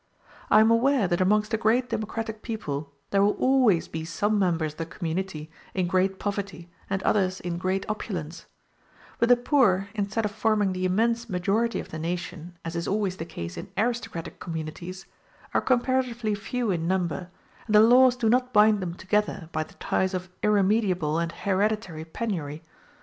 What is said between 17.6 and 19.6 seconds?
and the laws do not bind them together